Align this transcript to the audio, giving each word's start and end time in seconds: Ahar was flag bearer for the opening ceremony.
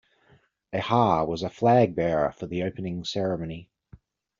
Ahar 0.73 1.27
was 1.27 1.43
flag 1.53 1.93
bearer 1.93 2.31
for 2.31 2.47
the 2.47 2.63
opening 2.63 3.03
ceremony. 3.03 3.69